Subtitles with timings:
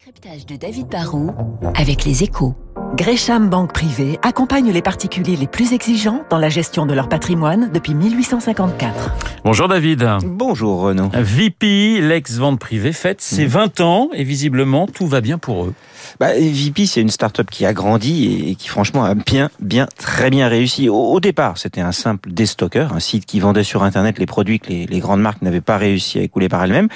[0.00, 1.30] décryptage de David Barrault
[1.74, 2.54] avec les échos.
[2.96, 7.70] Gresham Banque Privée accompagne les particuliers les plus exigeants dans la gestion de leur patrimoine
[7.72, 9.40] depuis 1854.
[9.44, 10.06] Bonjour David.
[10.24, 11.10] Bonjour Renaud.
[11.14, 15.74] VP, l'ex-vente privée, fête ses 20 ans et visiblement tout va bien pour eux.
[16.18, 20.30] Bah, VP, c'est une start-up qui a grandi et qui franchement a bien, bien, très
[20.30, 20.88] bien réussi.
[20.88, 24.58] Au, au départ, c'était un simple déstocker, un site qui vendait sur Internet les produits
[24.58, 26.88] que les, les grandes marques n'avaient pas réussi à écouler par elles-mêmes.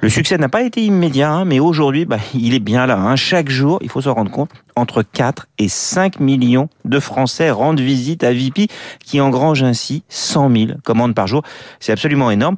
[0.00, 2.98] Le succès n'a pas été immédiat, hein, mais aujourd'hui, bah, il est bien là.
[2.98, 3.16] Hein.
[3.16, 7.80] Chaque jour, il faut se rendre compte, entre 4 et 5 millions de Français rendent
[7.80, 8.68] visite à VP,
[9.04, 11.42] qui engrange ainsi 100 000 commandes par jour.
[11.80, 12.56] C'est absolument énorme.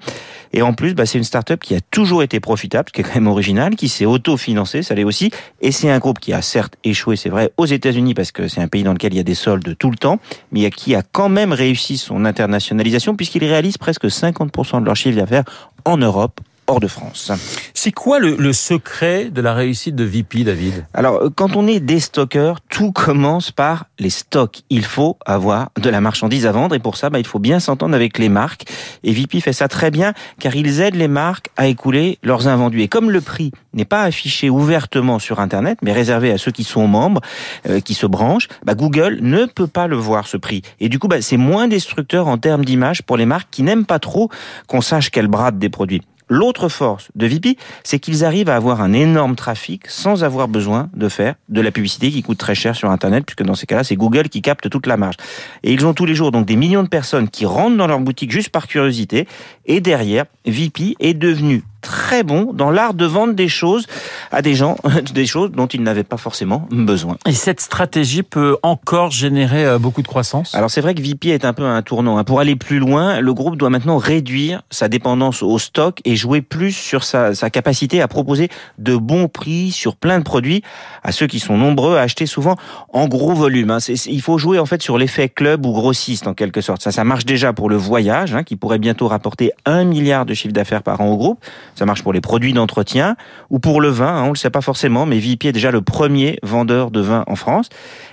[0.53, 3.15] Et en plus, bah, c'est une start-up qui a toujours été profitable, qui est quand
[3.15, 5.31] même original, qui s'est auto-financée, ça l'est aussi.
[5.61, 8.61] Et c'est un groupe qui a certes échoué, c'est vrai, aux États-Unis, parce que c'est
[8.61, 10.19] un pays dans lequel il y a des soldes tout le temps,
[10.53, 15.17] mais qui a quand même réussi son internationalisation, puisqu'il réalise presque 50% de leur chiffre
[15.17, 15.45] d'affaires
[15.85, 17.33] en Europe, hors de France.
[17.75, 20.87] C'est quoi le, le, secret de la réussite de VP, David?
[20.95, 24.63] Alors, quand on est des stockeurs, tout commence par les stocks.
[24.71, 27.59] Il faut avoir de la marchandise à vendre et pour ça, bah, il faut bien
[27.59, 28.65] s'entendre avec les marques.
[29.03, 32.83] Et VP fait ça très bien car ils aident les marques à écouler leurs invendus.
[32.83, 36.65] Et comme le prix n'est pas affiché ouvertement sur Internet, mais réservé à ceux qui
[36.65, 37.21] sont membres,
[37.69, 40.63] euh, qui se branchent, bah, Google ne peut pas le voir ce prix.
[40.79, 43.87] Et du coup, bah, c'est moins destructeur en termes d'image pour les marques qui n'aiment
[43.87, 44.31] pas trop
[44.69, 46.03] qu'on sache qu'elles bradent des produits.
[46.33, 50.89] L'autre force de VP, c'est qu'ils arrivent à avoir un énorme trafic sans avoir besoin
[50.95, 53.83] de faire de la publicité qui coûte très cher sur Internet, puisque dans ces cas-là,
[53.83, 55.17] c'est Google qui capte toute la marge.
[55.65, 57.99] Et ils ont tous les jours donc des millions de personnes qui rentrent dans leur
[57.99, 59.27] boutique juste par curiosité.
[59.67, 63.87] Et derrière, VP est devenu très bon dans l'art de vendre des choses
[64.31, 64.77] à des gens,
[65.15, 67.17] des choses dont ils n'avaient pas forcément besoin.
[67.27, 70.55] Et cette stratégie peut encore générer euh, beaucoup de croissance?
[70.55, 72.23] Alors c'est vrai que VP est un peu un tournant.
[72.25, 76.43] Pour aller plus loin, le groupe doit maintenant réduire sa dépendance au stock et jouer
[76.43, 80.63] plus sur sa, sa capacité à proposer de bons prix sur plein de produits
[81.03, 82.57] à ceux qui sont nombreux à acheter souvent
[82.93, 83.79] en gros volume.
[84.07, 86.83] Il faut jouer en fait sur l'effet club ou grossiste en quelque sorte.
[86.83, 90.35] Ça, ça marche déjà pour le voyage, hein, qui pourrait bientôt rapporter un milliard de
[90.35, 91.45] chiffre d'affaires par an au groupe.
[91.75, 93.17] Ça marche pour les produits d'entretien
[93.51, 94.09] ou pour le vin.
[94.09, 97.25] Hein, on le sait pas forcément, mais VP est déjà le premier vendeur de vin
[97.27, 97.69] en France.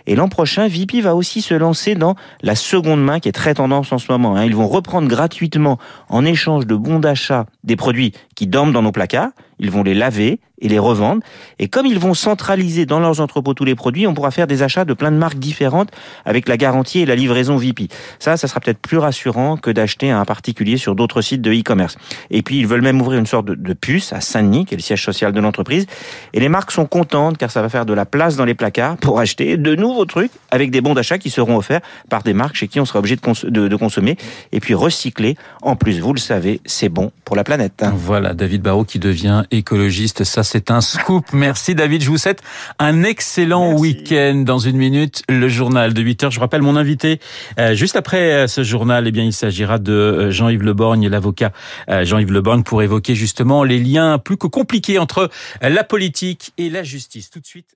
[0.08, 3.54] Et l'an prochain, VP va aussi se lancer dans la seconde main qui est très
[3.54, 4.36] tendance en ce moment.
[4.36, 4.46] Hein.
[4.46, 5.78] Ils vont reprendre gratuitement
[6.10, 9.30] en échange de bons d'achat des produits qui dorment dans nos placards.
[9.60, 11.22] Ils vont les laver et les revendre.
[11.60, 14.64] Et comme ils vont centraliser dans leurs entrepôts tous les produits, on pourra faire des
[14.64, 15.90] achats de plein de marques différentes
[16.26, 17.88] avec la garantie et la livraison VP.
[18.20, 21.98] Ça, ça sera peut-être plus rassurant que d'acheter un particulier sur d'autres sites de e-commerce.
[22.32, 24.78] Et puis, ils veulent même ouvrir une sorte de, de puce à Saint-Denis, qui est
[24.78, 25.86] le siège social de l'entreprise.
[26.34, 28.98] Et les marques sont contentes car ça va faire de la place dans les placards
[28.98, 32.56] pour acheter de nouveaux trucs avec des bons d'achat qui seront offerts par des marques
[32.56, 34.18] chez qui on sera obligé de, cons de, de consommer.
[34.52, 35.36] Et puis, recycler.
[35.62, 37.84] En plus, vous le savez, c'est bon pour la planète.
[37.96, 40.24] Voilà, David Barrault qui devient écologiste.
[40.24, 41.26] Ça, c'est un scoop.
[41.34, 42.02] Merci David.
[42.02, 42.42] Je vous souhaite
[42.80, 44.44] un excellent week-end.
[44.46, 46.32] Dans une minute, le journal de 8 heures.
[46.32, 47.20] Je rappelle mon invité.
[47.60, 51.52] Euh, juste après ce journal, eh bien, il s'agira de Jean-Yves Leborgne, l'avocat
[51.88, 55.30] Jean-Yves Leborgne, pour évoquer justement les liens plus que compliqués entre
[55.62, 57.30] la politique et la justice.
[57.30, 57.76] Tout de suite.